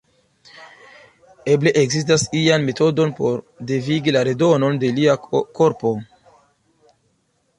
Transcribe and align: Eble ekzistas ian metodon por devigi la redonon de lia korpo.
Eble 1.55 1.73
ekzistas 1.81 2.23
ian 2.39 2.65
metodon 2.69 3.13
por 3.19 3.37
devigi 3.73 4.15
la 4.17 4.25
redonon 4.29 4.81
de 4.85 4.91
lia 5.01 5.17
korpo. 5.59 5.95